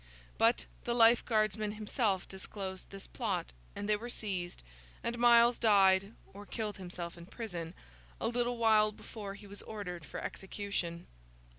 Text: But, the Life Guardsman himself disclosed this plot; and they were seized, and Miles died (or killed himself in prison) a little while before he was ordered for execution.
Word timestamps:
But, 0.39 0.65
the 0.85 0.95
Life 0.95 1.23
Guardsman 1.25 1.73
himself 1.73 2.27
disclosed 2.27 2.89
this 2.89 3.05
plot; 3.05 3.53
and 3.75 3.87
they 3.87 3.95
were 3.95 4.09
seized, 4.09 4.63
and 5.03 5.19
Miles 5.19 5.59
died 5.59 6.13
(or 6.33 6.47
killed 6.47 6.77
himself 6.77 7.19
in 7.19 7.27
prison) 7.27 7.75
a 8.19 8.27
little 8.27 8.57
while 8.57 8.91
before 8.91 9.35
he 9.35 9.45
was 9.45 9.61
ordered 9.61 10.03
for 10.03 10.19
execution. 10.19 11.05